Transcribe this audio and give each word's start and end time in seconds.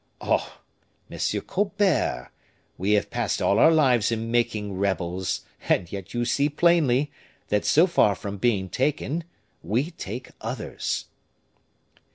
"Oh! 0.19 0.57
Monsieur 1.11 1.41
Colbert, 1.41 2.31
we 2.75 2.93
have 2.93 3.11
passed 3.11 3.39
all 3.39 3.59
our 3.59 3.69
lives 3.69 4.11
in 4.11 4.31
making 4.31 4.75
rebels, 4.75 5.41
and 5.69 5.91
yet 5.91 6.11
you 6.15 6.25
see 6.25 6.49
plainly, 6.49 7.11
that 7.49 7.65
so 7.65 7.85
far 7.85 8.15
from 8.15 8.37
being 8.39 8.67
taken, 8.67 9.23
we 9.61 9.91
take 9.91 10.31
others." 10.41 11.05